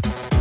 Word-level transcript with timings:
Bye. 0.00 0.33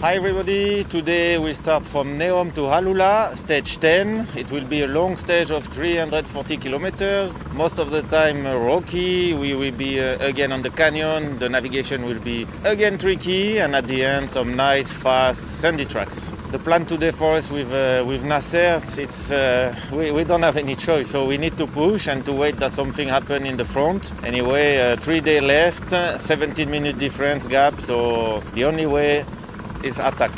Hi 0.00 0.14
everybody, 0.14 0.84
today 0.84 1.38
we 1.38 1.52
start 1.52 1.84
from 1.84 2.20
Neom 2.20 2.54
to 2.54 2.60
AlUla, 2.60 3.36
stage 3.36 3.78
10. 3.78 4.28
It 4.36 4.48
will 4.52 4.64
be 4.64 4.82
a 4.82 4.86
long 4.86 5.16
stage 5.16 5.50
of 5.50 5.66
340 5.66 6.56
kilometers, 6.58 7.34
most 7.54 7.80
of 7.80 7.90
the 7.90 8.02
time 8.02 8.46
uh, 8.46 8.54
rocky. 8.54 9.34
We 9.34 9.56
will 9.56 9.72
be 9.72 9.98
uh, 9.98 10.24
again 10.24 10.52
on 10.52 10.62
the 10.62 10.70
canyon, 10.70 11.36
the 11.40 11.48
navigation 11.48 12.04
will 12.04 12.20
be 12.20 12.46
again 12.64 12.96
tricky, 12.96 13.58
and 13.58 13.74
at 13.74 13.88
the 13.88 14.04
end 14.04 14.30
some 14.30 14.54
nice, 14.54 14.92
fast, 14.92 15.44
sandy 15.48 15.84
tracks. 15.84 16.30
The 16.52 16.60
plan 16.60 16.86
today 16.86 17.10
for 17.10 17.34
us 17.34 17.50
with, 17.50 17.72
uh, 17.72 18.04
with 18.06 18.22
Nasser, 18.22 18.80
it's, 18.96 19.32
uh, 19.32 19.74
we, 19.92 20.12
we 20.12 20.22
don't 20.22 20.42
have 20.42 20.56
any 20.56 20.76
choice, 20.76 21.10
so 21.10 21.26
we 21.26 21.38
need 21.38 21.58
to 21.58 21.66
push 21.66 22.06
and 22.06 22.24
to 22.26 22.32
wait 22.32 22.56
that 22.58 22.70
something 22.70 23.08
happen 23.08 23.44
in 23.44 23.56
the 23.56 23.64
front. 23.64 24.12
Anyway, 24.22 24.78
uh, 24.78 24.94
three 24.94 25.20
day 25.20 25.40
left, 25.40 25.88
17 26.20 26.70
minute 26.70 27.00
difference 27.00 27.48
gap, 27.48 27.80
so 27.80 28.38
the 28.54 28.64
only 28.64 28.86
way 28.86 29.24
is 29.82 29.98
attack. 29.98 30.32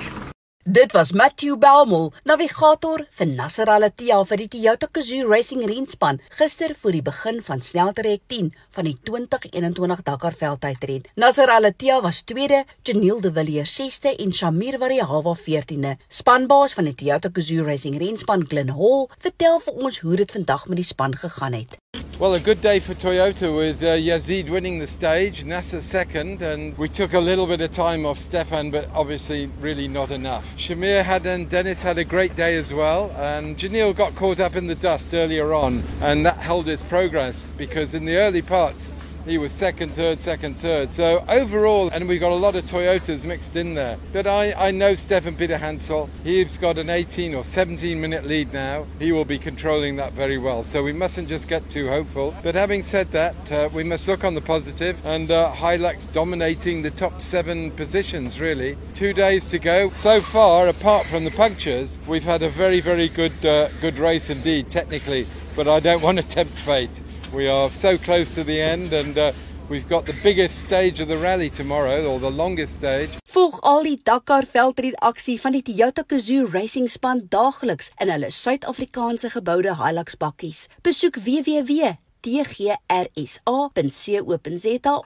Dit 0.63 0.93
was 0.93 1.13
Matthew 1.13 1.57
Belmol, 1.57 2.13
navigator 2.29 3.07
vir 3.17 3.27
Nasser 3.27 3.65
Al-Attiyah 3.73 4.21
vir 4.29 4.43
die 4.43 4.49
Toyota 4.53 4.91
Gazoo 4.93 5.25
Racing 5.27 5.63
reenspan, 5.65 6.21
gister 6.37 6.75
voor 6.77 6.93
die 6.93 7.01
begin 7.03 7.41
van 7.43 7.65
sneltrek 7.65 8.21
10 8.29 8.53
van 8.77 8.85
die 8.85 8.95
2021 9.09 10.05
Dakar 10.05 10.37
veldtydren. 10.37 11.09
Nasser 11.17 11.49
Al-Attiyah 11.49 12.03
was 12.05 12.21
tweede, 12.29 12.67
Janiel 12.85 13.25
de 13.25 13.33
Villiers 13.33 13.75
sesde 13.75 14.13
en 14.13 14.37
Shamir 14.37 14.77
Variawa 14.79 15.35
14de. 15.35 15.97
Spanbaas 16.09 16.77
van 16.77 16.93
die 16.93 16.95
Toyota 16.95 17.33
Gazoo 17.33 17.65
Racing 17.65 17.97
reenspan, 17.97 18.45
Glenn 18.47 18.77
Hall, 18.77 19.09
vertel 19.17 19.63
vir 19.65 19.87
ons 19.89 20.05
hoe 20.05 20.21
dit 20.21 20.39
vandag 20.39 20.69
met 20.69 20.85
die 20.85 20.91
span 20.93 21.17
gegaan 21.17 21.57
het. 21.57 21.81
Well, 22.21 22.35
a 22.35 22.39
good 22.39 22.61
day 22.61 22.81
for 22.81 22.93
Toyota 22.93 23.57
with 23.57 23.83
uh, 23.83 23.97
Yazid 23.97 24.51
winning 24.51 24.79
the 24.79 24.87
stage, 24.87 25.43
Nasser 25.43 25.81
second, 25.81 26.43
and 26.43 26.77
we 26.77 26.87
took 26.87 27.15
a 27.15 27.19
little 27.19 27.47
bit 27.47 27.63
of 27.63 27.73
time 27.73 28.05
off 28.05 28.19
Stefan, 28.19 28.71
but 28.71 28.91
obviously 28.93 29.47
really 29.59 29.89
not 29.89 30.11
enough. 30.11 30.45
Shameer 30.55 31.03
had 31.03 31.25
and 31.25 31.49
Dennis 31.49 31.81
had 31.81 31.97
a 31.97 32.05
great 32.05 32.37
day 32.37 32.57
as 32.57 32.75
well, 32.75 33.11
and 33.17 33.57
Giniel 33.57 33.97
got 33.97 34.15
caught 34.17 34.39
up 34.39 34.55
in 34.55 34.67
the 34.67 34.75
dust 34.75 35.15
earlier 35.15 35.55
on, 35.55 35.83
and 36.03 36.27
that 36.27 36.37
held 36.37 36.67
his 36.67 36.83
progress 36.83 37.51
because 37.57 37.95
in 37.95 38.05
the 38.05 38.19
early 38.19 38.43
parts 38.43 38.93
he 39.25 39.39
was 39.39 39.53
second, 39.53 39.93
third, 39.93 40.21
second, 40.21 40.57
third. 40.57 40.93
So 40.93 41.25
overall, 41.29 41.91
and 41.91 42.09
we've 42.09 42.21
got 42.21 42.33
a 42.33 42.37
lot 42.37 42.55
of 42.55 42.65
Toyotas 42.65 43.25
mixed 43.25 43.57
in 43.57 43.75
there. 43.75 43.99
But 44.13 44.27
I, 44.27 44.53
I 44.53 44.71
know 44.71 44.93
Stéphane 44.93 45.37
Peterhansel. 45.37 46.09
He's 46.25 46.57
got 46.57 46.79
an 46.79 46.91
18 46.91 47.35
or 47.35 47.45
17 47.45 48.01
minute 48.01 48.25
lead 48.25 48.53
now. 48.53 48.87
He 48.99 49.13
will 49.13 49.25
be 49.25 49.39
controlling 49.39 49.97
that 49.97 50.13
very 50.13 50.39
well. 50.39 50.63
So 50.65 50.83
we 50.83 50.93
mustn't 50.93 51.29
just 51.29 51.49
get 51.49 51.69
too 51.71 51.89
hopeful. 51.89 52.35
But 52.43 52.55
having 52.55 52.83
said 52.83 53.11
that, 53.13 53.53
uh, 53.53 53.69
we 53.73 53.85
must 53.85 54.09
look 54.09 54.25
on 54.25 54.35
the 54.35 54.41
positive 54.41 54.97
and 55.05 55.31
uh, 55.31 55.53
Hilux 55.53 56.13
dominating 56.13 56.83
the 56.83 56.91
top 56.91 57.21
seven 57.21 57.71
positions 57.73 58.41
really. 58.41 58.77
Two 58.95 59.13
days 59.13 59.45
to 59.47 59.59
go. 59.59 59.91
So 59.91 60.21
far, 60.21 60.69
apart 60.69 61.07
from 61.07 61.25
the 61.25 61.31
punctures, 61.31 61.99
we've 62.07 62.23
had 62.23 62.43
a 62.43 62.49
very, 62.49 62.81
very 62.81 63.09
good, 63.09 63.45
uh, 63.45 63.69
good 63.81 63.99
race 63.99 64.31
indeed, 64.31 64.71
technically. 64.71 65.27
But 65.57 65.69
I 65.69 65.81
don't 65.81 66.03
want 66.03 66.19
to 66.19 66.27
tempt 66.27 66.55
fate. 66.55 67.03
We 67.33 67.49
are 67.49 67.71
so 67.71 67.97
close 67.97 68.35
to 68.35 68.43
the 68.43 68.61
end 68.61 68.93
and 68.93 69.17
uh, 69.17 69.33
we've 69.69 69.89
got 69.89 70.05
the 70.05 70.17
biggest 70.23 70.67
stage 70.67 70.99
of 70.99 71.07
the 71.07 71.17
rally 71.17 71.49
tomorrow 71.49 72.05
or 72.05 72.19
the 72.19 72.31
longest 72.31 72.75
stage. 72.75 73.11
Volg 73.31 73.61
al 73.63 73.87
die 73.87 74.01
Dakar 74.03 74.49
veldrit 74.51 74.99
aksie 74.99 75.39
van 75.39 75.55
die 75.55 75.63
Toyota 75.63 76.03
Gazoo 76.03 76.51
Racing 76.51 76.91
span 76.91 77.23
daagliks 77.31 77.93
in 78.03 78.11
hulle 78.11 78.35
Suid-Afrikaanse 78.35 79.31
geboude 79.31 79.79
Hilux 79.79 80.19
bakkies. 80.19 80.67
Besoek 80.83 81.23
www 81.23 81.95
tgrsa.co.za 82.21 82.95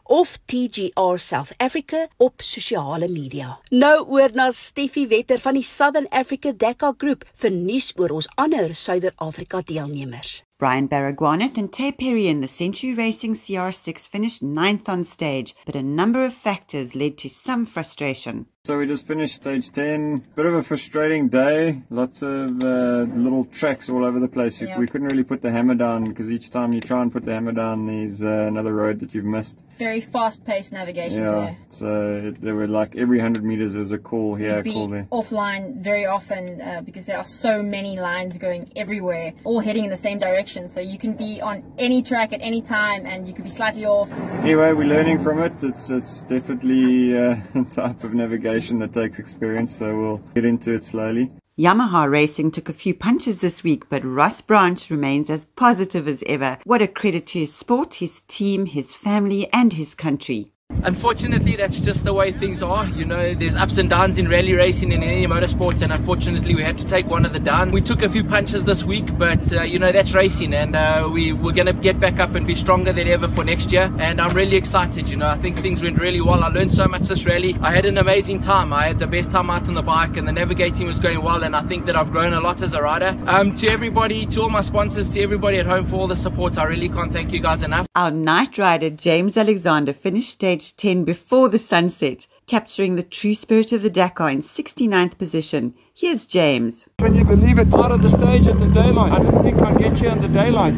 of 0.02 0.38
TGR 0.46 1.18
South 1.18 1.52
Africa 1.56 2.08
op 2.16 2.42
sosiale 2.42 3.08
media. 3.08 3.58
Nou 3.70 4.06
oor 4.08 4.30
na 4.34 4.50
Steffi 4.50 5.06
Wetter 5.08 5.38
van 5.40 5.54
die 5.54 5.62
Southern 5.62 6.06
Africa 6.10 6.52
Dakar 6.52 6.94
Group 6.98 7.24
vir 7.38 7.50
nuus 7.54 7.92
oor 7.96 8.10
ons 8.18 8.28
ander 8.34 8.74
Suider-Afrika 8.74 9.62
deelnemers. 9.66 10.42
Brian 10.64 10.88
Baragwanath 10.88 11.58
and 11.58 11.70
Taye 11.70 11.92
Perry 11.92 12.26
in 12.26 12.40
the 12.40 12.46
Century 12.46 12.94
Racing 12.94 13.34
CR6 13.34 14.08
finished 14.08 14.42
ninth 14.42 14.88
on 14.88 15.04
stage, 15.04 15.54
but 15.66 15.76
a 15.76 15.82
number 15.82 16.24
of 16.24 16.32
factors 16.32 16.94
led 16.94 17.18
to 17.18 17.28
some 17.28 17.66
frustration. 17.66 18.46
So 18.66 18.78
we 18.78 18.86
just 18.86 19.06
finished 19.06 19.36
stage 19.36 19.70
10. 19.72 20.24
Bit 20.34 20.46
of 20.46 20.54
a 20.54 20.62
frustrating 20.62 21.28
day. 21.28 21.82
Lots 21.90 22.22
of 22.22 22.64
uh, 22.64 23.02
little 23.12 23.44
tracks 23.52 23.90
all 23.90 24.06
over 24.06 24.18
the 24.18 24.26
place. 24.26 24.62
Yeah. 24.62 24.78
We 24.78 24.86
couldn't 24.86 25.08
really 25.08 25.22
put 25.22 25.42
the 25.42 25.50
hammer 25.50 25.74
down 25.74 26.04
because 26.04 26.30
each 26.30 26.48
time 26.48 26.72
you 26.72 26.80
try 26.80 27.02
and 27.02 27.12
put 27.12 27.24
the 27.24 27.34
hammer 27.34 27.52
down, 27.52 27.86
there's 27.86 28.22
uh, 28.22 28.46
another 28.48 28.72
road 28.72 29.00
that 29.00 29.12
you've 29.12 29.26
missed. 29.26 29.58
Very 29.76 30.00
fast-paced 30.00 30.72
navigation 30.72 31.18
yeah. 31.18 31.30
there. 31.32 31.58
So 31.68 32.32
there 32.40 32.54
were 32.54 32.68
like 32.68 32.96
every 32.96 33.18
100 33.18 33.44
meters 33.44 33.74
there 33.74 33.80
was 33.80 33.92
a 33.92 33.98
call 33.98 34.34
here, 34.34 34.60
a 34.60 34.62
call 34.62 34.88
there. 34.88 35.08
offline 35.12 35.82
very 35.82 36.06
often 36.06 36.62
uh, 36.62 36.80
because 36.80 37.04
there 37.04 37.18
are 37.18 37.24
so 37.24 37.60
many 37.60 37.98
lines 37.98 38.38
going 38.38 38.72
everywhere, 38.76 39.34
all 39.42 39.60
heading 39.60 39.84
in 39.84 39.90
the 39.90 39.96
same 39.96 40.18
direction. 40.18 40.70
So 40.70 40.80
you 40.80 40.96
can 40.96 41.12
be 41.12 41.38
on 41.42 41.70
any 41.76 42.02
track 42.02 42.32
at 42.32 42.40
any 42.40 42.62
time 42.62 43.04
and 43.04 43.28
you 43.28 43.34
could 43.34 43.44
be 43.44 43.50
slightly 43.50 43.84
off. 43.84 44.10
Anyway, 44.40 44.72
we're 44.72 44.84
learning 44.84 45.22
from 45.22 45.40
it. 45.40 45.62
It's, 45.62 45.90
it's 45.90 46.22
definitely 46.22 47.18
uh, 47.18 47.36
a 47.54 47.64
type 47.64 48.04
of 48.04 48.14
navigation 48.14 48.53
that 48.54 48.92
takes 48.92 49.18
experience, 49.18 49.74
so 49.74 49.96
we'll 49.98 50.20
get 50.34 50.44
into 50.44 50.74
it 50.74 50.84
slowly. 50.84 51.30
Yamaha 51.58 52.10
Racing 52.10 52.50
took 52.50 52.68
a 52.68 52.72
few 52.72 52.94
punches 52.94 53.40
this 53.40 53.62
week, 53.62 53.88
but 53.88 54.04
Ross 54.04 54.40
Branch 54.40 54.90
remains 54.90 55.28
as 55.28 55.46
positive 55.56 56.08
as 56.08 56.22
ever. 56.26 56.58
What 56.64 56.82
a 56.82 56.88
credit 56.88 57.26
to 57.28 57.40
his 57.40 57.54
sport, 57.54 57.94
his 57.94 58.22
team, 58.28 58.66
his 58.66 58.94
family, 58.94 59.48
and 59.52 59.72
his 59.72 59.94
country. 59.94 60.53
Unfortunately, 60.84 61.56
that's 61.56 61.80
just 61.80 62.04
the 62.04 62.12
way 62.12 62.32
things 62.32 62.62
are. 62.62 62.86
You 62.86 63.04
know, 63.04 63.34
there's 63.34 63.54
ups 63.54 63.78
and 63.78 63.88
downs 63.88 64.18
in 64.18 64.28
rally 64.28 64.52
racing 64.54 64.92
and 64.92 65.02
in 65.02 65.10
any 65.10 65.26
motorsport, 65.26 65.82
and 65.82 65.92
unfortunately, 65.92 66.54
we 66.54 66.62
had 66.62 66.78
to 66.78 66.84
take 66.84 67.06
one 67.06 67.24
of 67.24 67.32
the 67.32 67.40
downs. 67.40 67.72
We 67.74 67.80
took 67.80 68.02
a 68.02 68.08
few 68.08 68.24
punches 68.24 68.64
this 68.64 68.82
week, 68.82 69.16
but 69.18 69.52
uh, 69.52 69.62
you 69.62 69.78
know, 69.78 69.92
that's 69.92 70.14
racing, 70.14 70.54
and 70.54 70.74
uh, 70.74 71.08
we, 71.12 71.32
we're 71.32 71.52
going 71.52 71.66
to 71.66 71.74
get 71.74 72.00
back 72.00 72.18
up 72.18 72.34
and 72.34 72.46
be 72.46 72.54
stronger 72.54 72.92
than 72.92 73.08
ever 73.08 73.28
for 73.28 73.44
next 73.44 73.72
year. 73.72 73.94
And 73.98 74.20
I'm 74.20 74.34
really 74.34 74.56
excited. 74.56 75.08
You 75.08 75.16
know, 75.16 75.28
I 75.28 75.38
think 75.38 75.58
things 75.58 75.82
went 75.82 75.98
really 75.98 76.20
well. 76.20 76.42
I 76.42 76.48
learned 76.48 76.72
so 76.72 76.86
much 76.86 77.08
this 77.08 77.24
rally. 77.24 77.56
I 77.60 77.70
had 77.70 77.84
an 77.86 77.98
amazing 77.98 78.40
time. 78.40 78.72
I 78.72 78.88
had 78.88 78.98
the 78.98 79.06
best 79.06 79.30
time 79.30 79.50
out 79.50 79.68
on 79.68 79.74
the 79.74 79.82
bike, 79.82 80.16
and 80.16 80.26
the 80.26 80.32
navigating 80.32 80.86
was 80.86 80.98
going 80.98 81.22
well, 81.22 81.44
and 81.44 81.54
I 81.54 81.62
think 81.62 81.86
that 81.86 81.96
I've 81.96 82.10
grown 82.10 82.32
a 82.32 82.40
lot 82.40 82.62
as 82.62 82.72
a 82.72 82.82
rider. 82.82 83.18
Um, 83.26 83.54
to 83.56 83.68
everybody, 83.68 84.26
to 84.26 84.42
all 84.42 84.50
my 84.50 84.62
sponsors, 84.62 85.10
to 85.12 85.22
everybody 85.22 85.58
at 85.58 85.66
home 85.66 85.84
for 85.84 85.96
all 85.96 86.08
the 86.08 86.16
support, 86.16 86.56
I 86.56 86.64
really 86.64 86.88
can't 86.88 87.12
thank 87.12 87.32
you 87.32 87.40
guys 87.40 87.62
enough. 87.62 87.86
Our 87.94 88.10
night 88.10 88.58
rider, 88.58 88.90
James 88.90 89.36
Alexander, 89.36 89.92
finished 89.92 90.30
stage 90.54 90.76
10 90.76 91.04
before 91.04 91.48
the 91.48 91.58
sunset, 91.58 92.28
capturing 92.46 92.94
the 92.94 93.02
true 93.02 93.34
spirit 93.34 93.72
of 93.72 93.82
the 93.82 93.90
Dakar 93.90 94.30
in 94.30 94.38
69th 94.38 95.18
position. 95.18 95.74
Here's 95.94 96.26
James. 96.26 96.88
Can 96.98 97.16
you 97.16 97.24
believe 97.24 97.58
it? 97.58 97.72
Out 97.74 97.90
of 97.90 98.02
the 98.02 98.08
stage 98.10 98.46
at 98.46 98.60
the 98.60 98.68
daylight. 98.68 99.12
I 99.12 99.18
didn't 99.18 99.42
think 99.42 99.58
I'd 99.60 99.78
get 99.78 99.96
here 99.96 100.10
in 100.10 100.20
the 100.20 100.28
daylight. 100.28 100.74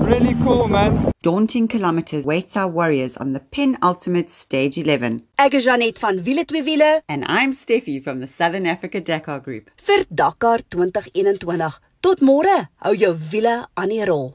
Really 0.00 0.34
cool, 0.42 0.66
man. 0.68 1.12
Daunting 1.22 1.68
kilometers 1.68 2.26
waits 2.26 2.56
our 2.56 2.68
warriors 2.68 3.16
on 3.16 3.32
the 3.32 3.40
penultimate 3.40 4.30
stage 4.30 4.76
11. 4.76 5.22
Ek 5.38 5.54
is 5.54 5.64
Janet 5.64 5.98
van 5.98 6.18
Wiele 6.24 6.44
twee 6.44 6.62
wiele 6.62 7.02
and 7.08 7.24
I'm 7.28 7.52
Steffi 7.52 8.02
from 8.02 8.20
the 8.20 8.26
Southern 8.26 8.66
Africa 8.66 9.00
Dakar 9.00 9.40
Group. 9.40 9.70
Vir 9.80 10.04
Dakar 10.12 10.58
2021. 10.70 11.80
Tot 12.02 12.20
môre. 12.20 12.68
Hou 12.82 12.94
jou 12.94 13.14
wiele 13.30 13.66
aan 13.76 13.88
die 13.94 14.04
rol. 14.04 14.34